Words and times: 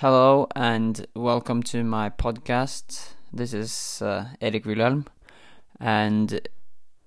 Hello 0.00 0.46
and 0.54 1.06
welcome 1.16 1.62
to 1.62 1.82
my 1.82 2.10
podcast. 2.10 3.12
This 3.32 3.54
is 3.54 4.02
uh, 4.02 4.26
Erik 4.42 4.66
Wilhelm, 4.66 5.06
and 5.80 6.46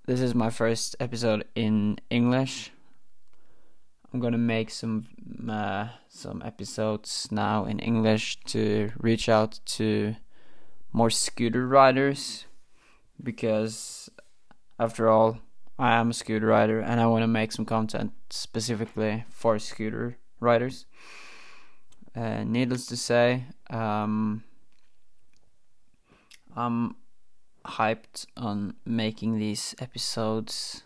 this 0.07 0.19
is 0.19 0.33
my 0.33 0.49
first 0.49 0.95
episode 0.99 1.45
in 1.53 1.99
English. 2.09 2.71
I'm 4.11 4.19
gonna 4.19 4.39
make 4.39 4.71
some 4.71 5.05
uh, 5.47 5.89
some 6.07 6.41
episodes 6.43 7.27
now 7.29 7.65
in 7.65 7.77
English 7.77 8.39
to 8.45 8.91
reach 8.97 9.29
out 9.29 9.59
to 9.77 10.15
more 10.91 11.11
scooter 11.11 11.67
riders 11.67 12.45
because, 13.21 14.09
after 14.79 15.09
all, 15.09 15.37
I 15.77 15.93
am 15.93 16.09
a 16.09 16.13
scooter 16.15 16.47
rider 16.47 16.79
and 16.79 16.99
I 16.99 17.05
want 17.05 17.21
to 17.21 17.27
make 17.27 17.51
some 17.51 17.65
content 17.65 18.13
specifically 18.31 19.25
for 19.29 19.59
scooter 19.59 20.17
riders. 20.39 20.87
Uh, 22.19 22.43
needless 22.43 22.85
to 22.85 22.97
say, 22.97 23.45
um, 23.69 24.43
I'm 26.53 26.97
hyped 27.65 28.25
on 28.35 28.75
making 28.85 29.39
these 29.39 29.73
episodes 29.79 30.83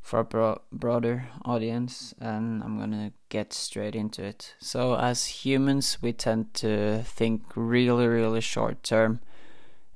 for 0.00 0.20
a 0.20 0.24
bro- 0.24 0.60
broader 0.70 1.28
audience, 1.44 2.14
and 2.20 2.62
I'm 2.62 2.78
gonna 2.78 3.12
get 3.30 3.52
straight 3.52 3.96
into 3.96 4.22
it. 4.22 4.54
So, 4.60 4.94
as 4.94 5.44
humans, 5.44 5.98
we 6.00 6.12
tend 6.12 6.54
to 6.54 7.02
think 7.02 7.56
really, 7.56 8.06
really 8.06 8.40
short 8.40 8.84
term. 8.84 9.18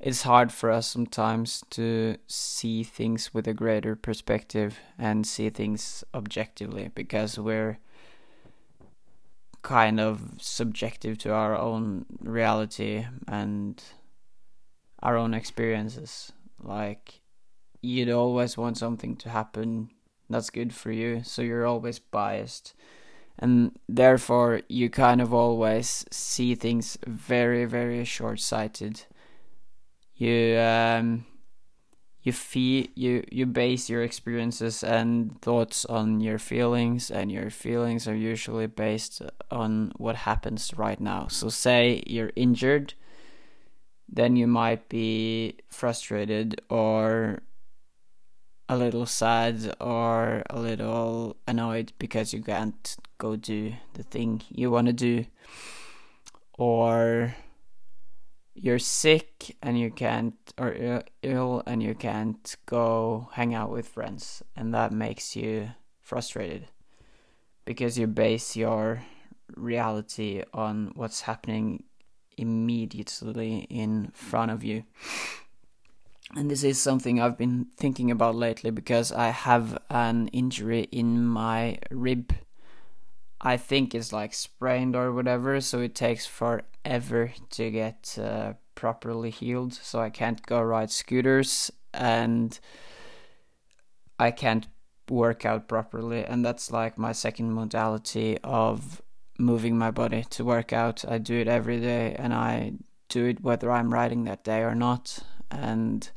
It's 0.01 0.23
hard 0.23 0.51
for 0.51 0.73
us 0.73 0.89
sometimes 0.89 1.63
to 1.71 2.17
see 2.27 2.83
things 2.83 3.33
with 3.33 3.47
a 3.47 3.55
greater 3.55 3.95
perspective 3.95 4.81
and 4.99 5.25
see 5.25 5.51
things 5.51 6.03
objectively 6.13 6.91
because 6.93 7.39
we're 7.39 7.79
kind 9.63 10.01
of 10.01 10.35
subjective 10.39 11.19
to 11.19 11.33
our 11.33 11.57
own 11.57 12.05
reality 12.21 13.07
and 13.29 13.83
our 15.03 15.17
own 15.17 15.35
experiences. 15.35 16.33
Like, 16.61 17.21
you'd 17.81 18.11
always 18.11 18.57
want 18.57 18.79
something 18.79 19.17
to 19.17 19.29
happen 19.31 19.91
that's 20.31 20.51
good 20.51 20.73
for 20.73 20.91
you, 20.91 21.23
so 21.25 21.43
you're 21.43 21.67
always 21.67 21.99
biased. 21.99 22.75
And 23.39 23.79
therefore, 23.89 24.63
you 24.69 24.91
kind 24.91 25.21
of 25.21 25.33
always 25.33 26.05
see 26.11 26.55
things 26.55 26.99
very, 27.07 27.65
very 27.65 28.05
short 28.05 28.41
sighted. 28.41 29.05
You, 30.15 30.59
um, 30.59 31.27
you 32.23 32.33
feel 32.33 32.87
you 32.95 33.25
you 33.31 33.47
base 33.47 33.91
your 33.91 34.03
experiences 34.03 34.85
and 34.85 35.41
thoughts 35.43 35.85
on 35.87 36.21
your 36.21 36.39
feelings 36.39 37.11
and 37.11 37.33
your 37.33 37.51
feelings 37.51 38.07
are 38.07 38.15
usually 38.15 38.67
based 38.67 39.23
on 39.51 39.93
what 39.97 40.17
happens 40.17 40.73
right 40.77 41.01
now. 41.01 41.27
So 41.29 41.49
say 41.49 42.03
you're 42.07 42.33
injured 42.37 42.95
then 44.13 44.37
you 44.37 44.47
might 44.47 44.89
be 44.91 45.57
frustrated 45.71 46.61
or 46.69 47.43
a 48.69 48.77
little 48.77 49.07
sad 49.07 49.75
or 49.81 50.43
a 50.51 50.61
little 50.61 51.37
annoyed 51.49 51.93
because 51.99 52.33
you 52.35 52.43
can't 52.43 52.97
go 53.17 53.37
do 53.37 53.73
the 53.95 54.03
thing 54.03 54.43
you 54.51 54.71
want 54.71 54.87
to 54.87 54.93
do 54.93 55.25
or 56.59 57.35
you're 58.55 58.79
sick 58.79 59.57
and 59.63 59.79
you 59.79 59.91
can't 59.91 60.35
or 60.59 61.03
ill 61.23 61.63
and 61.67 61.83
you 61.83 61.95
can't 61.95 62.57
go 62.67 63.29
hang 63.33 63.55
out 63.55 63.71
with 63.71 63.89
friends 63.89 64.43
and 64.57 64.75
that 64.75 64.93
makes 64.93 65.35
you 65.35 65.71
frustrated 66.01 66.69
because 67.65 67.99
you 67.99 68.07
base 68.07 68.57
your 68.57 69.03
reality 69.57 70.43
on 70.53 70.93
what's 70.95 71.23
happening 71.23 71.85
immediately 72.37 73.67
in 73.71 74.11
front 74.15 74.51
of 74.51 74.65
you. 74.65 74.85
And 76.35 76.51
this 76.51 76.65
is 76.65 76.81
something 76.81 77.21
I've 77.21 77.37
been 77.37 77.67
thinking 77.77 78.11
about 78.11 78.35
lately 78.35 78.71
because 78.71 79.13
I 79.13 79.29
have 79.29 79.79
an 79.91 80.29
injury 80.29 80.89
in 80.91 81.25
my 81.27 81.79
rib. 81.91 82.35
I 83.41 83.57
think 83.57 83.95
it's 83.95 84.13
like 84.13 84.33
sprained 84.33 84.97
or 84.97 85.13
whatever, 85.13 85.61
so 85.61 85.81
it 85.81 85.95
takes 85.95 86.27
forever 86.85 87.33
to 87.51 87.71
get 87.71 88.19
uh, 88.21 88.55
properly 88.75 89.31
healed. 89.31 89.75
So 89.75 90.01
I 90.01 90.11
can't 90.11 90.45
go 90.45 90.61
ride 90.61 90.91
scooters 90.91 91.71
and 91.93 92.59
I 94.19 94.31
can't 94.31 94.67
work 95.11 95.45
out 95.45 95.69
properly, 95.69 96.25
and 96.25 96.45
that's 96.45 96.71
like 96.71 96.97
my 96.97 97.13
second 97.13 97.53
modality 97.53 98.39
of 98.45 99.03
moving 99.39 99.77
my 99.77 99.91
body 99.91 100.25
to 100.31 100.45
work 100.45 100.73
out. 100.73 101.05
I 101.07 101.19
do 101.19 101.39
it 101.39 101.49
every 101.49 101.81
day, 101.81 102.15
and 102.19 102.33
I 102.33 102.75
do 103.09 103.27
it 103.27 103.43
whether 103.43 103.71
I'm 103.71 103.93
riding 103.93 104.25
that 104.25 104.45
day 104.45 104.61
or 104.61 104.75
not, 104.75 105.19
and 105.51 106.09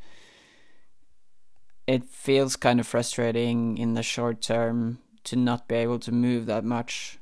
it 1.88 2.06
feels 2.06 2.56
kind 2.56 2.80
of 2.80 2.88
frustrating 2.88 3.78
in 3.78 3.96
the 3.96 4.04
short 4.04 4.42
term 4.42 5.00
to 5.26 5.36
not 5.36 5.68
be 5.68 5.76
able 5.76 6.00
to 6.00 6.12
move 6.12 6.46
that 6.46 6.64
much 6.64 7.18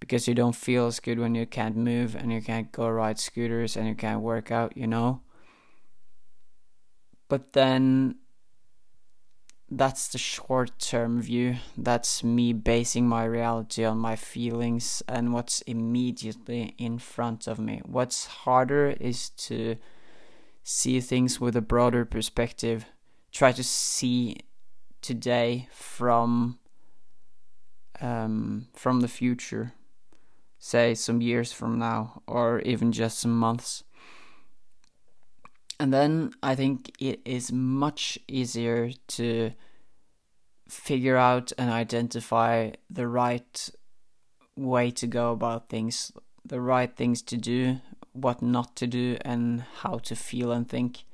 because 0.00 0.28
you 0.28 0.34
don't 0.34 0.54
feel 0.54 0.86
as 0.86 1.00
good 1.00 1.18
when 1.18 1.34
you 1.34 1.46
can't 1.46 1.76
move 1.76 2.14
and 2.14 2.32
you 2.32 2.40
can't 2.40 2.70
go 2.72 2.88
ride 2.88 3.18
scooters 3.18 3.76
and 3.76 3.88
you 3.88 3.94
can't 3.94 4.20
work 4.20 4.50
out, 4.50 4.76
you 4.76 4.86
know. 4.86 5.20
But 7.28 7.52
then 7.54 8.16
that's 9.70 10.08
the 10.08 10.18
short 10.18 10.78
term 10.78 11.20
view. 11.20 11.56
That's 11.76 12.22
me 12.22 12.52
basing 12.52 13.08
my 13.08 13.24
reality 13.24 13.84
on 13.84 13.98
my 13.98 14.14
feelings 14.14 15.02
and 15.08 15.32
what's 15.32 15.60
immediately 15.62 16.74
in 16.78 16.98
front 16.98 17.46
of 17.48 17.58
me. 17.58 17.82
What's 17.84 18.26
harder 18.26 18.96
is 19.00 19.30
to 19.30 19.76
see 20.62 21.00
things 21.00 21.40
with 21.40 21.56
a 21.56 21.60
broader 21.60 22.04
perspective, 22.04 22.86
try 23.32 23.52
to 23.52 23.64
see 23.64 24.38
today 25.00 25.68
from 25.72 26.58
um, 28.00 28.68
from 28.74 29.00
the 29.00 29.08
future, 29.08 29.72
say 30.66 30.94
some 30.94 31.20
years 31.20 31.52
from 31.52 31.78
now, 31.78 32.22
or 32.26 32.60
even 32.60 32.90
just 32.90 33.20
some 33.20 33.38
months. 33.38 33.84
And 35.78 35.92
then 35.92 36.32
I 36.42 36.56
think 36.56 36.90
it 36.98 37.20
is 37.24 37.52
much 37.52 38.18
easier 38.26 38.90
to 39.08 39.52
figure 40.68 41.16
out 41.16 41.52
and 41.56 41.70
identify 41.70 42.72
the 42.90 43.06
right 43.06 43.70
way 44.56 44.90
to 44.90 45.06
go 45.06 45.30
about 45.30 45.68
things, 45.68 46.10
the 46.44 46.60
right 46.60 46.96
things 46.96 47.22
to 47.22 47.36
do, 47.36 47.80
what 48.12 48.42
not 48.42 48.74
to 48.76 48.88
do, 48.88 49.18
and 49.20 49.62
how 49.82 49.98
to 49.98 50.16
feel 50.16 50.50
and 50.50 50.68
think. 50.68 51.04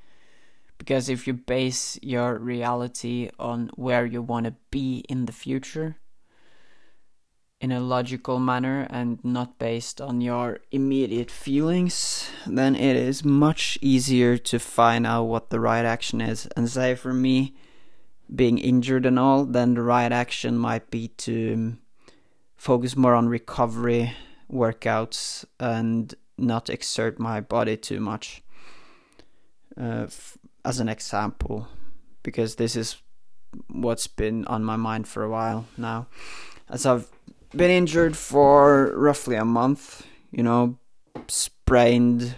Because 0.78 1.10
if 1.10 1.26
you 1.26 1.34
base 1.34 1.98
your 2.00 2.38
reality 2.38 3.28
on 3.38 3.70
where 3.74 4.06
you 4.06 4.22
want 4.22 4.46
to 4.46 4.54
be 4.70 5.04
in 5.10 5.26
the 5.26 5.32
future, 5.32 5.96
in 7.62 7.70
a 7.70 7.78
logical 7.78 8.40
manner 8.40 8.88
and 8.90 9.24
not 9.24 9.56
based 9.56 10.00
on 10.00 10.20
your 10.20 10.58
immediate 10.72 11.30
feelings, 11.30 12.28
then 12.44 12.74
it 12.74 12.96
is 12.96 13.24
much 13.24 13.78
easier 13.80 14.36
to 14.36 14.58
find 14.58 15.06
out 15.06 15.22
what 15.22 15.50
the 15.50 15.60
right 15.60 15.84
action 15.84 16.20
is. 16.20 16.48
And 16.56 16.68
say 16.68 16.96
for 16.96 17.14
me, 17.14 17.54
being 18.34 18.58
injured 18.58 19.06
and 19.06 19.16
all, 19.16 19.44
then 19.44 19.74
the 19.74 19.82
right 19.82 20.10
action 20.10 20.58
might 20.58 20.90
be 20.90 21.06
to 21.08 21.76
focus 22.56 22.96
more 22.96 23.14
on 23.14 23.28
recovery 23.28 24.12
workouts 24.50 25.44
and 25.60 26.12
not 26.36 26.68
exert 26.68 27.20
my 27.20 27.40
body 27.40 27.76
too 27.76 28.00
much. 28.00 28.42
Uh, 29.80 30.06
f- 30.06 30.36
as 30.64 30.80
an 30.80 30.88
example, 30.88 31.68
because 32.24 32.56
this 32.56 32.74
is 32.74 32.96
what's 33.68 34.08
been 34.08 34.44
on 34.46 34.64
my 34.64 34.76
mind 34.76 35.06
for 35.06 35.22
a 35.22 35.30
while 35.30 35.66
now. 35.76 36.08
As 36.68 36.86
I've 36.86 37.08
been 37.54 37.70
injured 37.70 38.16
for 38.16 38.92
roughly 38.96 39.36
a 39.36 39.44
month. 39.44 40.06
You 40.30 40.42
know, 40.42 40.78
sprained 41.28 42.36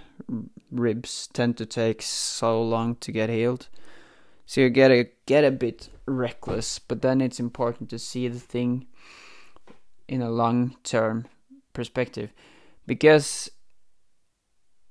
ribs 0.71 1.29
tend 1.33 1.57
to 1.59 1.67
take 1.67 2.03
so 2.03 2.63
long 2.63 2.97
to 2.97 3.13
get 3.13 3.31
healed. 3.31 3.69
So 4.47 4.61
you 4.61 4.71
get 4.71 4.91
a 4.91 5.09
get 5.27 5.45
a 5.45 5.51
bit 5.51 5.89
reckless, 6.07 6.79
but 6.79 7.03
then 7.03 7.21
it's 7.21 7.41
important 7.41 7.89
to 7.91 7.99
see 7.99 8.29
the 8.29 8.41
thing 8.41 8.87
in 10.09 10.21
a 10.21 10.31
long 10.31 10.77
term 10.83 11.27
perspective. 11.73 12.31
Because 12.87 13.51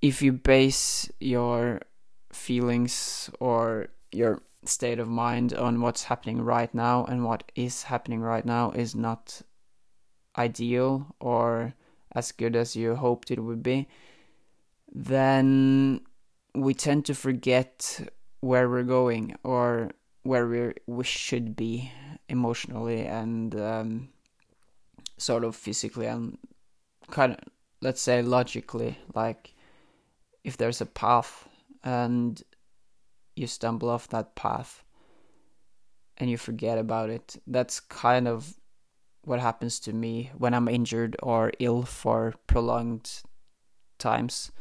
if 0.01 0.21
you 0.21 0.33
base 0.33 1.11
your 1.19 1.81
feelings 2.31 3.29
or 3.39 3.89
your 4.11 4.41
state 4.65 4.99
of 4.99 5.07
mind 5.07 5.53
on 5.53 5.81
what's 5.81 6.05
happening 6.05 6.41
right 6.41 6.73
now 6.73 7.05
and 7.05 7.23
what 7.23 7.43
is 7.55 7.83
happening 7.83 8.21
right 8.21 8.45
now 8.45 8.71
is 8.71 8.95
not 8.95 9.41
ideal 10.37 11.15
or 11.19 11.73
as 12.13 12.31
good 12.31 12.55
as 12.55 12.75
you 12.75 12.95
hoped 12.95 13.31
it 13.31 13.39
would 13.39 13.63
be, 13.63 13.87
then 14.93 16.01
we 16.53 16.73
tend 16.73 17.05
to 17.05 17.15
forget 17.15 18.07
where 18.41 18.69
we're 18.69 18.83
going 18.83 19.35
or 19.43 19.91
where 20.23 20.47
we 20.47 20.73
we 20.85 21.03
should 21.03 21.55
be 21.55 21.91
emotionally 22.29 23.05
and 23.05 23.55
um, 23.59 24.09
sort 25.17 25.43
of 25.43 25.55
physically 25.55 26.05
and 26.05 26.37
kind 27.09 27.33
of 27.33 27.39
let's 27.83 28.01
say 28.01 28.21
logically, 28.21 28.97
like 29.13 29.53
if 30.43 30.57
there's 30.57 30.81
a 30.81 30.85
path 30.85 31.47
and 31.83 32.41
you 33.35 33.45
stumble 33.45 33.89
off 33.89 34.07
that 34.07 34.35
path 34.35 34.83
and 36.17 36.29
you 36.29 36.37
forget 36.37 36.77
about 36.77 37.09
it, 37.09 37.35
that's 37.45 37.79
kind 37.81 38.27
of 38.27 38.55
what 39.25 39.39
happens 39.39 39.79
to 39.81 39.93
me 39.93 40.31
when 40.37 40.53
I'm 40.53 40.67
injured 40.67 41.15
or 41.23 41.51
ill 41.59 41.83
for 41.83 42.33
prolonged 42.47 43.23
times 43.97 44.51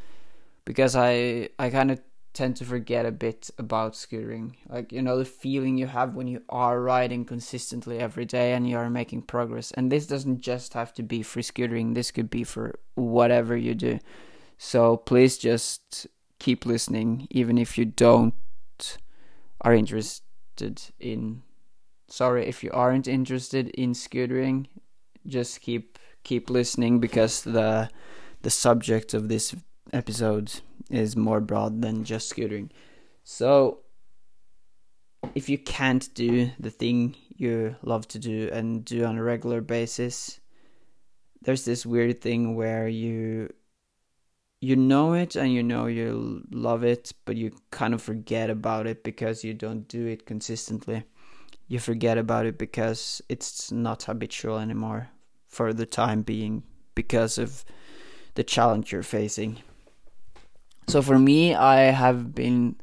because 0.65 0.95
I 0.95 1.49
I 1.59 1.69
kind 1.69 1.91
of 1.91 2.01
tend 2.33 2.55
to 2.57 2.65
forget 2.65 3.05
a 3.05 3.11
bit 3.11 3.51
about 3.59 3.93
scootering. 3.93 4.55
Like, 4.67 4.91
you 4.91 5.01
know, 5.01 5.17
the 5.19 5.25
feeling 5.25 5.77
you 5.77 5.85
have 5.87 6.15
when 6.15 6.27
you 6.27 6.41
are 6.49 6.81
riding 6.81 7.25
consistently 7.25 7.99
every 7.99 8.25
day 8.25 8.53
and 8.53 8.67
you 8.67 8.75
are 8.77 8.89
making 8.89 9.21
progress. 9.23 9.71
And 9.71 9.91
this 9.91 10.07
doesn't 10.07 10.41
just 10.41 10.73
have 10.73 10.93
to 10.95 11.03
be 11.03 11.21
for 11.21 11.41
scootering, 11.41 11.93
this 11.93 12.11
could 12.11 12.29
be 12.29 12.43
for 12.43 12.79
whatever 12.95 13.55
you 13.55 13.75
do. 13.75 13.99
So 14.57 14.97
please 14.97 15.37
just 15.37 16.07
keep 16.39 16.65
listening, 16.65 17.27
even 17.29 17.57
if 17.57 17.77
you 17.77 17.85
don't 17.85 18.33
are 19.61 19.73
interested 19.73 20.81
in 20.99 21.41
sorry 22.07 22.45
if 22.45 22.63
you 22.63 22.71
aren't 22.71 23.07
interested 23.07 23.69
in 23.69 23.93
scootering 23.93 24.67
just 25.25 25.61
keep 25.61 25.97
keep 26.23 26.49
listening 26.49 26.99
because 26.99 27.41
the 27.41 27.89
the 28.41 28.49
subject 28.49 29.13
of 29.13 29.29
this 29.29 29.55
episode 29.91 30.59
is 30.89 31.15
more 31.15 31.39
broad 31.39 31.81
than 31.81 32.03
just 32.03 32.33
scootering. 32.33 32.69
So, 33.23 33.79
if 35.33 35.47
you 35.49 35.57
can't 35.57 36.13
do 36.13 36.51
the 36.59 36.69
thing 36.69 37.15
you 37.35 37.75
love 37.81 38.07
to 38.09 38.19
do 38.19 38.49
and 38.51 38.83
do 38.83 39.05
on 39.05 39.17
a 39.17 39.23
regular 39.23 39.61
basis, 39.61 40.39
there's 41.41 41.65
this 41.65 41.85
weird 41.85 42.21
thing 42.21 42.55
where 42.55 42.87
you 42.87 43.49
you 44.59 44.75
know 44.77 45.13
it 45.13 45.35
and 45.35 45.53
you 45.53 45.63
know 45.63 45.87
you 45.87 46.43
love 46.51 46.83
it, 46.83 47.11
but 47.25 47.35
you 47.35 47.51
kind 47.71 47.93
of 47.93 48.01
forget 48.01 48.49
about 48.49 48.87
it 48.87 49.03
because 49.03 49.43
you 49.43 49.53
don't 49.53 49.87
do 49.87 50.05
it 50.05 50.25
consistently. 50.25 51.03
You 51.67 51.79
forget 51.79 52.17
about 52.17 52.45
it 52.45 52.57
because 52.57 53.21
it's 53.29 53.71
not 53.71 54.03
habitual 54.03 54.59
anymore 54.59 55.09
for 55.47 55.73
the 55.73 55.85
time 55.85 56.21
being 56.21 56.63
because 56.95 57.37
of 57.37 57.63
the 58.35 58.43
challenge 58.43 58.91
you're 58.91 59.03
facing. 59.03 59.57
So 60.87 61.01
for 61.01 61.17
me, 61.17 61.55
I 61.55 61.91
have 61.91 62.35
been 62.35 62.75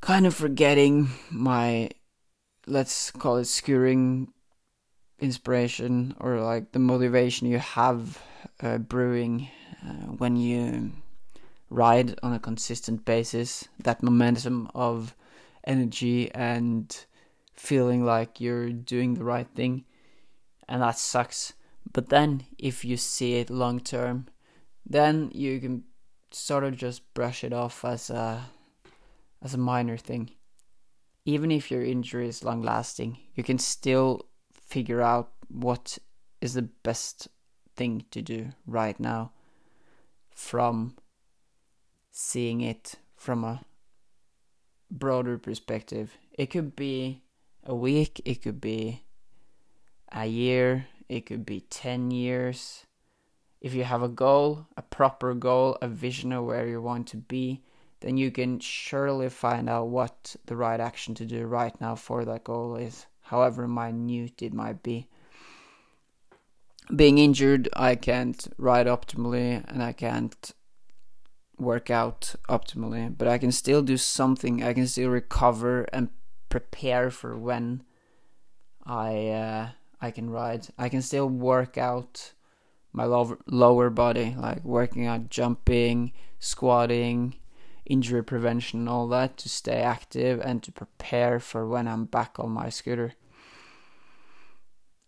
kind 0.00 0.26
of 0.26 0.34
forgetting 0.34 1.08
my, 1.30 1.90
let's 2.66 3.10
call 3.10 3.36
it 3.36 3.42
scootering 3.42 4.28
inspiration 5.20 6.14
or 6.20 6.40
like 6.40 6.72
the 6.72 6.78
motivation 6.78 7.48
you 7.48 7.58
have 7.58 8.20
uh, 8.60 8.78
brewing 8.78 9.48
uh, 9.84 10.12
when 10.16 10.36
you 10.36 10.92
ride 11.70 12.18
on 12.22 12.32
a 12.32 12.38
consistent 12.38 13.04
basis. 13.04 13.68
That 13.82 14.02
momentum 14.02 14.70
of 14.74 15.14
energy 15.64 16.32
and 16.32 17.04
feeling 17.58 18.04
like 18.04 18.40
you're 18.40 18.70
doing 18.70 19.14
the 19.14 19.24
right 19.24 19.48
thing, 19.54 19.84
and 20.68 20.82
that 20.82 20.98
sucks. 20.98 21.54
But 21.92 22.08
then, 22.08 22.46
if 22.58 22.84
you 22.84 22.96
see 22.96 23.34
it 23.34 23.50
long 23.50 23.80
term, 23.80 24.28
then 24.86 25.30
you 25.34 25.60
can 25.60 25.84
sort 26.30 26.64
of 26.64 26.76
just 26.76 27.12
brush 27.14 27.42
it 27.42 27.52
off 27.52 27.84
as 27.84 28.10
a 28.10 28.44
as 29.42 29.54
a 29.54 29.58
minor 29.58 29.96
thing. 29.96 30.30
Even 31.24 31.50
if 31.50 31.70
your 31.70 31.84
injury 31.84 32.28
is 32.28 32.44
long 32.44 32.62
lasting, 32.62 33.18
you 33.34 33.42
can 33.42 33.58
still 33.58 34.26
figure 34.52 35.02
out 35.02 35.30
what 35.48 35.98
is 36.40 36.54
the 36.54 36.62
best 36.62 37.28
thing 37.76 38.04
to 38.10 38.22
do 38.22 38.48
right 38.66 38.98
now 38.98 39.32
from 40.30 40.96
seeing 42.10 42.60
it 42.60 42.94
from 43.16 43.44
a 43.44 43.62
broader 44.90 45.38
perspective. 45.38 46.16
It 46.32 46.46
could 46.46 46.74
be 46.74 47.22
a 47.64 47.74
week, 47.74 48.20
it 48.24 48.42
could 48.42 48.60
be 48.60 49.02
a 50.12 50.26
year, 50.26 50.86
it 51.08 51.26
could 51.26 51.44
be 51.44 51.60
10 51.60 52.10
years, 52.10 52.86
if 53.60 53.74
you 53.74 53.84
have 53.84 54.02
a 54.02 54.08
goal, 54.08 54.66
a 54.76 54.82
proper 54.82 55.34
goal, 55.34 55.76
a 55.82 55.88
vision 55.88 56.32
of 56.32 56.44
where 56.44 56.66
you 56.66 56.80
want 56.80 57.08
to 57.08 57.16
be, 57.16 57.62
then 58.00 58.16
you 58.16 58.30
can 58.30 58.60
surely 58.60 59.28
find 59.28 59.68
out 59.68 59.88
what 59.88 60.36
the 60.46 60.54
right 60.54 60.78
action 60.78 61.14
to 61.16 61.26
do 61.26 61.46
right 61.46 61.78
now 61.80 61.94
for 61.96 62.24
that 62.24 62.44
goal 62.44 62.76
is, 62.76 63.06
however 63.22 63.66
minute 63.66 64.40
it 64.40 64.52
might 64.52 64.82
be. 64.82 65.08
Being 66.94 67.18
injured, 67.18 67.68
I 67.74 67.96
can't 67.96 68.46
ride 68.56 68.86
optimally 68.86 69.62
and 69.66 69.82
I 69.82 69.92
can't 69.92 70.52
work 71.58 71.90
out 71.90 72.36
optimally, 72.48 73.12
but 73.16 73.26
I 73.26 73.36
can 73.36 73.50
still 73.50 73.82
do 73.82 73.96
something. 73.96 74.62
I 74.62 74.72
can 74.72 74.86
still 74.86 75.10
recover 75.10 75.82
and 75.92 76.08
prepare 76.48 77.10
for 77.10 77.36
when 77.36 77.82
I 78.84 79.28
uh, 79.28 79.68
I 80.00 80.10
can 80.10 80.30
ride. 80.30 80.68
I 80.78 80.88
can 80.88 81.02
still 81.02 81.28
work 81.28 81.76
out 81.76 82.32
my 82.92 83.04
lower 83.04 83.38
lower 83.46 83.90
body, 83.90 84.34
like 84.38 84.64
working 84.64 85.06
out 85.06 85.28
jumping, 85.28 86.12
squatting, 86.38 87.36
injury 87.86 88.22
prevention, 88.22 88.88
all 88.88 89.08
that 89.08 89.36
to 89.38 89.48
stay 89.48 89.80
active 89.80 90.40
and 90.40 90.62
to 90.62 90.72
prepare 90.72 91.40
for 91.40 91.66
when 91.66 91.88
I'm 91.88 92.04
back 92.04 92.38
on 92.38 92.50
my 92.50 92.68
scooter. 92.68 93.14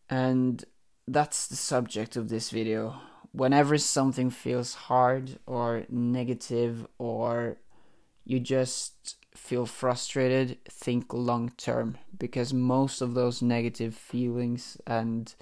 And 0.09 0.65
that's 1.07 1.47
the 1.47 1.57
subject 1.57 2.17
of 2.17 2.29
this 2.29 2.51
video. 2.51 3.01
Whenever 3.33 3.79
something 3.79 4.29
feels 4.31 4.75
hard 4.75 5.39
or 5.47 5.85
negative 5.89 6.87
or 6.99 7.59
you 8.25 8.41
just 8.41 9.17
feel 9.35 9.67
frustrated, 9.67 10.59
think 10.65 11.13
long 11.13 11.51
term 11.57 11.99
because 12.19 12.53
most 12.53 13.01
of 13.01 13.15
those 13.15 13.43
negative 13.43 13.95
feelings 13.95 14.77
and 14.87 15.35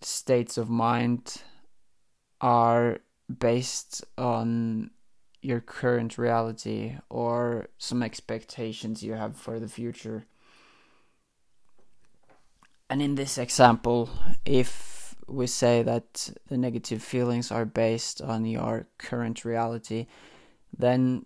states 0.00 0.58
of 0.58 0.68
mind 0.68 1.42
are 2.40 2.98
based 3.38 4.04
on 4.18 4.90
your 5.40 5.60
current 5.60 6.18
reality 6.18 6.96
or 7.10 7.68
some 7.78 8.02
expectations 8.02 9.02
you 9.02 9.12
have 9.14 9.36
for 9.36 9.58
the 9.58 9.68
future. 9.68 10.26
And 12.88 13.00
in 13.00 13.14
this 13.14 13.38
example, 13.38 14.10
if 14.44 15.14
we 15.26 15.46
say 15.46 15.82
that 15.82 16.30
the 16.48 16.56
negative 16.58 17.02
feelings 17.02 17.50
are 17.50 17.64
based 17.64 18.20
on 18.20 18.44
your 18.44 18.86
current 18.98 19.44
reality, 19.44 20.06
then 20.76 21.24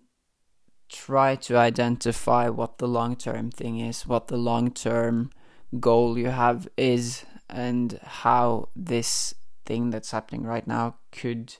try 0.89 1.35
to 1.35 1.55
identify 1.55 2.49
what 2.49 2.79
the 2.79 2.87
long 2.87 3.15
term 3.15 3.51
thing 3.51 3.79
is, 3.79 4.07
what 4.07 4.27
the 4.27 4.37
long 4.37 4.71
term 4.71 5.31
goal 5.79 6.17
you 6.17 6.29
have 6.29 6.67
is, 6.77 7.25
and 7.49 7.99
how 8.03 8.69
this 8.75 9.33
thing 9.65 9.91
that's 9.91 10.11
happening 10.11 10.43
right 10.43 10.67
now 10.67 10.95
could 11.11 11.55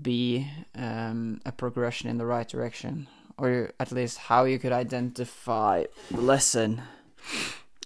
be 0.00 0.46
um, 0.74 1.40
a 1.44 1.52
progression 1.52 2.08
in 2.08 2.18
the 2.18 2.26
right 2.26 2.48
direction, 2.48 3.08
or 3.36 3.72
at 3.80 3.92
least 3.92 4.18
how 4.18 4.44
you 4.44 4.58
could 4.58 4.72
identify 4.72 5.84
the 6.10 6.20
lesson 6.20 6.82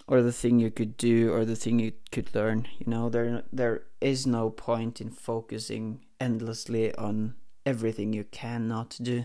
or 0.06 0.20
the 0.20 0.32
thing 0.32 0.58
you 0.58 0.70
could 0.70 0.96
do 0.96 1.32
or 1.32 1.44
the 1.44 1.56
thing 1.56 1.78
you 1.78 1.92
could 2.10 2.34
learn. 2.34 2.68
You 2.78 2.90
know, 2.90 3.08
there 3.08 3.44
there 3.52 3.84
is 4.00 4.26
no 4.26 4.50
point 4.50 5.00
in 5.00 5.10
focusing 5.10 6.04
endlessly 6.20 6.94
on 6.96 7.34
everything 7.64 8.12
you 8.12 8.24
cannot 8.24 8.96
do. 9.00 9.24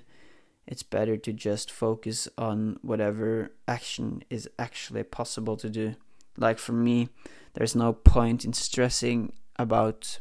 It's 0.66 0.84
better 0.84 1.16
to 1.18 1.32
just 1.32 1.72
focus 1.72 2.28
on 2.38 2.78
whatever 2.82 3.52
action 3.68 4.24
is 4.30 4.50
actually 4.60 5.04
possible 5.04 5.56
to 5.58 5.70
do. 5.70 5.96
Like 6.38 6.60
for 6.60 6.74
me, 6.74 7.10
there's 7.54 7.76
no 7.76 7.94
point 7.94 8.44
in 8.44 8.54
stressing 8.54 9.34
about 9.58 10.20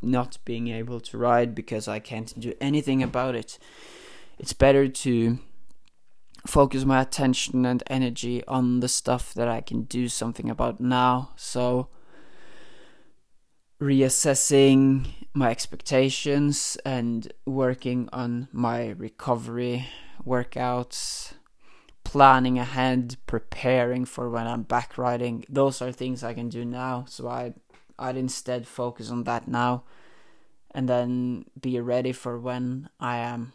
not 0.00 0.38
being 0.44 0.68
able 0.68 1.00
to 1.00 1.18
ride 1.18 1.54
because 1.54 1.88
I 1.88 1.98
can't 1.98 2.38
do 2.38 2.54
anything 2.60 3.02
about 3.02 3.34
it. 3.34 3.58
It's 4.38 4.52
better 4.52 4.88
to 4.88 5.38
focus 6.46 6.84
my 6.84 7.02
attention 7.02 7.66
and 7.66 7.82
energy 7.88 8.44
on 8.46 8.80
the 8.80 8.88
stuff 8.88 9.34
that 9.34 9.48
I 9.48 9.60
can 9.60 9.82
do 9.82 10.08
something 10.08 10.48
about 10.48 10.80
now. 10.80 11.30
So, 11.36 11.88
reassessing 13.80 15.06
my 15.36 15.50
expectations 15.50 16.78
and 16.86 17.30
working 17.44 18.08
on 18.10 18.48
my 18.52 18.88
recovery 18.88 19.86
workouts 20.26 21.34
planning 22.04 22.58
ahead, 22.58 23.16
preparing 23.26 24.06
for 24.06 24.30
when 24.30 24.46
I'm 24.46 24.62
back 24.62 24.96
riding. 24.96 25.44
Those 25.50 25.82
are 25.82 25.92
things 25.92 26.24
I 26.24 26.32
can 26.32 26.48
do 26.48 26.64
now. 26.64 27.04
So 27.06 27.28
I 27.28 27.52
I'd 27.98 28.16
instead 28.16 28.66
focus 28.66 29.10
on 29.10 29.24
that 29.24 29.46
now 29.46 29.84
and 30.70 30.88
then 30.88 31.44
be 31.60 31.78
ready 31.80 32.12
for 32.12 32.38
when 32.38 32.88
I 32.98 33.18
am 33.18 33.52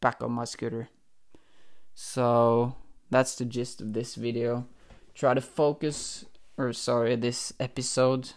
back 0.00 0.20
on 0.20 0.32
my 0.32 0.46
scooter. 0.46 0.88
So 1.94 2.74
that's 3.08 3.36
the 3.36 3.44
gist 3.44 3.80
of 3.80 3.92
this 3.92 4.16
video. 4.16 4.66
Try 5.14 5.34
to 5.34 5.40
focus 5.40 6.24
or 6.58 6.72
sorry, 6.72 7.14
this 7.14 7.52
episode. 7.60 8.30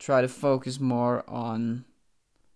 Try 0.00 0.22
to 0.22 0.28
focus 0.28 0.80
more 0.80 1.22
on 1.28 1.84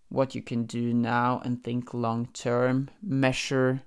what 0.09 0.35
you 0.35 0.41
can 0.41 0.65
do 0.65 0.93
now 0.93 1.41
and 1.45 1.63
think 1.63 1.93
long 1.93 2.27
term. 2.33 2.89
Measure 3.01 3.83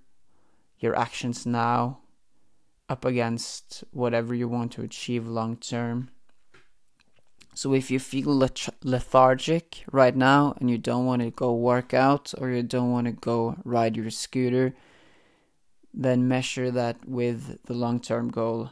your 0.79 0.97
actions 0.97 1.45
now 1.45 1.99
up 2.88 3.05
against 3.05 3.85
whatever 3.91 4.35
you 4.35 4.49
want 4.49 4.73
to 4.73 4.83
achieve 4.83 5.27
long 5.27 5.57
term. 5.57 6.09
So 7.55 7.75
if 7.75 7.91
you 7.91 7.99
feel 7.99 8.49
lethargic 8.85 9.85
right 9.91 10.15
now 10.15 10.55
and 10.61 10.71
you 10.71 10.79
don't 10.79 11.07
want 11.07 11.23
to 11.23 11.31
go 11.33 11.53
work 11.53 11.93
out 11.93 12.33
or 12.38 12.50
you 12.50 12.62
don't 12.62 12.93
want 12.93 13.09
to 13.09 13.12
go 13.12 13.57
ride 13.65 13.97
your 13.97 14.11
scooter, 14.11 14.77
then 15.93 16.29
measure 16.29 16.71
that 16.71 17.09
with 17.09 17.61
the 17.65 17.75
long 17.75 17.99
term 17.99 18.29
goal. 18.29 18.71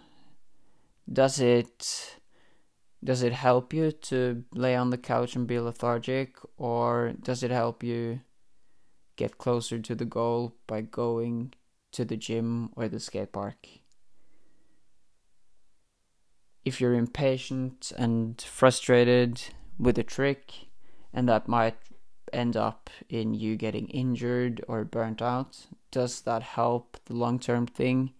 Does 1.13 1.41
it 1.41 2.17
does 3.03 3.23
it 3.23 3.33
help 3.33 3.73
you 3.73 3.93
to 3.93 4.45
lay 4.53 4.75
on 4.75 4.91
the 4.91 4.99
couch 4.99 5.37
and 5.37 5.47
be 5.47 5.59
lethargic 5.61 6.37
or 6.57 7.13
does 7.23 7.43
it 7.43 7.51
help 7.51 7.83
you 7.83 8.21
get 9.17 9.39
closer 9.39 9.79
to 9.79 9.95
the 9.95 10.05
goal 10.05 10.55
by 10.67 10.81
going 10.81 11.55
to 11.93 12.05
the 12.05 12.17
gym 12.17 12.71
or 12.77 12.89
the 12.89 13.01
skate 13.01 13.33
park? 13.33 13.67
If 16.65 16.81
you're 16.81 16.95
impatient 16.95 17.93
and 17.97 18.41
frustrated 18.41 19.41
with 19.79 19.99
a 19.99 20.03
trick 20.03 20.53
and 21.13 21.29
that 21.29 21.47
might 21.47 21.77
end 22.33 22.57
up 22.57 22.91
in 23.09 23.35
you 23.35 23.57
getting 23.57 23.87
injured 23.89 24.65
or 24.67 24.85
burnt 24.85 25.23
out, 25.23 25.67
does 25.91 26.23
that 26.23 26.43
help 26.43 26.99
the 27.07 27.15
long 27.15 27.39
term 27.39 27.67
thing? 27.67 28.13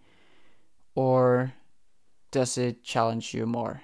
Or 0.95 1.53
does 2.31 2.57
it 2.57 2.83
challenge 2.83 3.33
you 3.33 3.45
more? 3.45 3.81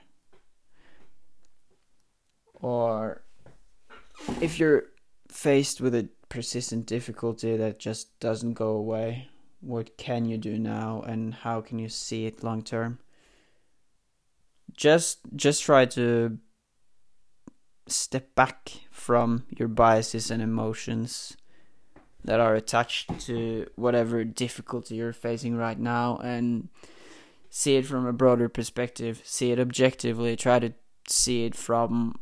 Or 2.63 3.22
if 4.41 4.58
you're 4.58 4.86
faced 5.27 5.82
with 5.82 5.93
a 5.93 6.08
persistent 6.29 6.86
difficulty 6.86 7.58
that 7.58 7.77
just 7.77 8.17
doesn't 8.22 8.53
go 8.53 8.70
away, 8.70 9.27
what 9.60 9.98
can 9.98 10.25
you 10.25 10.38
do 10.38 10.58
now 10.58 11.03
and 11.05 11.34
how 11.34 11.60
can 11.60 11.77
you 11.77 11.89
see 11.89 12.25
it 12.25 12.41
long 12.41 12.63
term? 12.63 13.00
Just 14.72 15.20
just 15.36 15.62
try 15.62 15.86
to 15.88 16.38
step 17.88 18.34
back 18.34 18.72
from 18.89 19.43
your 19.50 19.67
biases 19.67 20.32
and 20.32 20.41
emotions 20.41 21.36
that 22.24 22.39
are 22.39 22.55
attached 22.55 23.20
to 23.20 23.67
whatever 23.75 24.24
difficulty 24.24 24.96
you're 24.96 25.12
facing 25.12 25.58
right 25.58 25.77
now 25.77 26.17
and 26.24 26.70
see 27.50 27.75
it 27.75 27.86
from 27.86 28.05
a 28.05 28.13
broader 28.13 28.48
perspective, 28.48 29.22
see 29.25 29.51
it 29.51 29.60
objectively, 29.60 30.38
try 30.38 30.60
to 30.60 30.74
see 31.10 31.43
it 31.43 31.55
from 31.55 32.15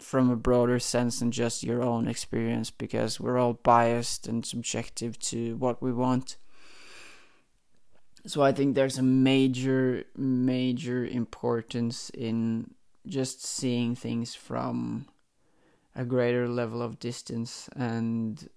from 0.00 0.30
a 0.30 0.36
broader 0.36 0.78
sense 0.78 1.20
than 1.20 1.30
just 1.30 1.62
your 1.62 1.82
own 1.82 2.08
experience 2.08 2.70
because 2.70 3.20
we're 3.20 3.38
all 3.38 3.54
biased 3.54 4.26
and 4.26 4.44
subjective 4.44 5.18
to 5.18 5.56
what 5.56 5.82
we 5.82 5.92
want. 5.92 6.36
So 8.26 8.42
I 8.42 8.52
think 8.52 8.74
there's 8.74 8.98
a 8.98 9.02
major 9.02 10.04
major 10.16 11.06
importance 11.06 12.10
in 12.10 12.74
just 13.06 13.44
seeing 13.44 13.94
things 13.94 14.34
from 14.34 15.06
a 15.96 16.04
greater 16.04 16.48
level 16.48 16.82
of 16.82 16.98
distance 16.98 17.68
and 17.74 18.48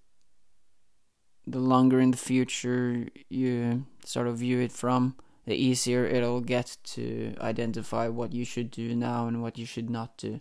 the 1.48 1.60
longer 1.60 2.00
in 2.00 2.12
the 2.12 2.18
future 2.18 3.08
you 3.30 3.86
sort 4.06 4.28
of 4.28 4.38
view 4.38 4.60
it 4.60 4.72
from 4.72 5.16
the 5.46 5.56
easier 5.56 6.06
it'll 6.06 6.42
get 6.42 6.78
to 6.84 7.34
identify 7.42 8.08
what 8.08 8.34
you 8.34 8.46
should 8.46 8.70
do 8.70 8.96
now 8.96 9.28
and 9.28 9.42
what 9.42 9.58
you 9.58 9.66
should 9.66 9.90
not 9.90 10.16
do 10.18 10.40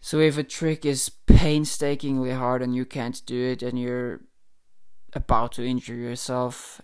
so 0.00 0.18
if 0.18 0.38
a 0.38 0.42
trick 0.42 0.84
is 0.84 1.10
painstakingly 1.26 2.32
hard 2.32 2.62
and 2.62 2.74
you 2.74 2.84
can't 2.84 3.22
do 3.26 3.50
it 3.50 3.62
and 3.62 3.78
you're 3.78 4.20
about 5.12 5.52
to 5.52 5.66
injure 5.66 5.94
yourself 5.94 6.80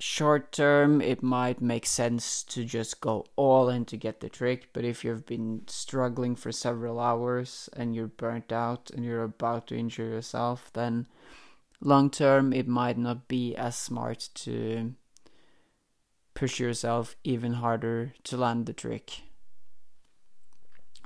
short 0.00 0.50
term 0.50 1.02
it 1.02 1.22
might 1.22 1.60
make 1.60 1.84
sense 1.84 2.42
to 2.42 2.64
just 2.64 3.02
go 3.02 3.24
all 3.36 3.68
in 3.68 3.84
to 3.84 3.96
get 3.98 4.20
the 4.20 4.30
trick. 4.30 4.70
But 4.72 4.84
if 4.84 5.04
you've 5.04 5.26
been 5.26 5.62
struggling 5.66 6.34
for 6.34 6.50
several 6.50 6.98
hours 6.98 7.68
and 7.76 7.94
you're 7.94 8.06
burnt 8.06 8.50
out 8.50 8.90
and 8.90 9.04
you're 9.04 9.22
about 9.22 9.66
to 9.68 9.76
injure 9.76 10.06
yourself 10.06 10.70
then 10.72 11.06
long 11.82 12.10
term 12.10 12.52
it 12.52 12.66
might 12.66 12.96
not 12.98 13.28
be 13.28 13.54
as 13.54 13.76
smart 13.76 14.30
to 14.34 14.94
push 16.32 16.58
yourself 16.58 17.16
even 17.22 17.54
harder 17.54 18.14
to 18.24 18.36
land 18.36 18.64
the 18.66 18.72
trick 18.72 19.22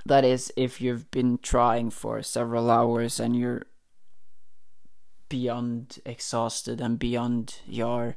that 0.05 0.23
is 0.23 0.53
if 0.55 0.79
you've 0.79 1.09
been 1.11 1.39
trying 1.41 1.89
for 1.89 2.21
several 2.21 2.69
hours 2.69 3.19
and 3.19 3.35
you're 3.35 3.63
beyond 5.29 5.99
exhausted 6.05 6.79
and 6.79 6.99
beyond 6.99 7.59
your 7.65 8.15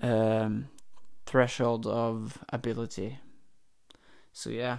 um, 0.00 0.68
threshold 1.26 1.86
of 1.86 2.38
ability. 2.48 3.18
So 4.32 4.50
yeah, 4.50 4.78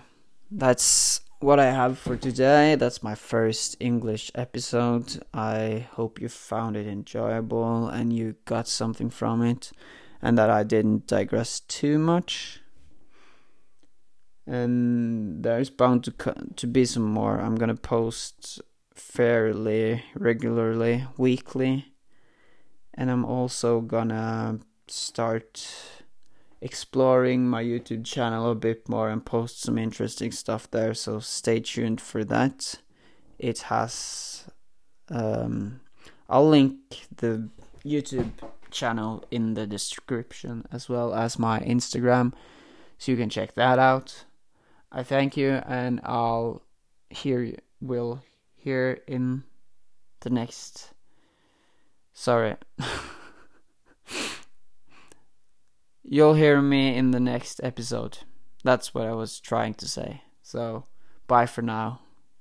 that's 0.52 1.22
what 1.40 1.60
I 1.60 1.72
have 1.72 1.98
for 1.98 2.18
today. 2.18 2.76
That's 2.76 3.04
my 3.04 3.16
first 3.16 3.78
English 3.80 4.32
episode. 4.36 5.24
I 5.34 5.88
hope 5.92 6.20
you 6.20 6.28
found 6.30 6.76
it 6.76 6.88
enjoyable 6.88 7.88
and 7.88 8.12
you 8.12 8.36
got 8.46 8.68
something 8.68 9.10
from 9.10 9.42
it, 9.42 9.72
and 10.22 10.38
that 10.38 10.50
I 10.50 10.64
didn't 10.64 11.08
digress 11.08 11.62
too 11.62 11.98
much. 12.00 12.63
And 14.46 15.44
there's 15.44 15.70
bound 15.70 16.04
to 16.04 16.12
to 16.56 16.68
be 16.68 16.86
some 16.86 17.04
more. 17.04 17.40
I'm 17.40 17.56
gonna 17.56 17.76
post 17.76 18.62
fairly 18.94 20.04
regularly, 20.16 21.06
weekly, 21.18 21.94
and 22.94 23.10
I'm 23.10 23.26
also 23.26 23.80
gonna 23.82 24.60
start 24.88 25.66
exploring 26.62 27.48
my 27.48 27.64
YouTube 27.64 28.06
channel 28.06 28.52
a 28.52 28.56
bit 28.56 28.88
more 28.88 29.10
and 29.10 29.26
post 29.26 29.62
some 29.62 29.78
interesting 29.78 30.32
stuff 30.32 30.70
there. 30.72 30.94
So 30.94 31.20
stay 31.20 31.60
tuned 31.60 32.02
for 32.02 32.24
that. 32.26 32.76
It 33.40 33.60
has. 33.64 34.46
Um, 35.10 35.82
I'll 36.30 36.48
link 36.48 37.08
the 37.16 37.50
YouTube 37.86 38.32
channel 38.72 39.24
in 39.30 39.54
the 39.54 39.68
description 39.68 40.66
as 40.72 40.90
well 40.90 41.14
as 41.14 41.38
my 41.38 41.60
Instagram, 41.60 42.34
so 42.98 43.12
you 43.12 43.18
can 43.18 43.30
check 43.30 43.54
that 43.56 43.80
out. 43.80 44.24
I 44.94 45.02
thank 45.02 45.36
you, 45.36 45.62
and 45.66 46.00
I'll 46.04 46.62
hear 47.10 47.42
you. 47.42 47.58
will 47.82 48.22
hear 48.56 49.02
in 49.08 49.44
the 50.22 50.30
next. 50.30 50.92
Sorry. 52.14 52.56
You'll 56.04 56.36
hear 56.36 56.62
me 56.62 56.96
in 56.96 57.10
the 57.10 57.20
next 57.20 57.60
episode. 57.64 58.20
That's 58.64 58.94
what 58.94 59.08
I 59.08 59.14
was 59.14 59.40
trying 59.40 59.74
to 59.76 59.88
say. 59.88 60.22
So, 60.44 60.86
bye 61.28 61.48
for 61.48 61.64
now. 61.64 62.03